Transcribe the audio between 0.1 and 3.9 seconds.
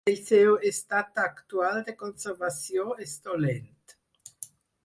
seu estat actual de conservació és dolent.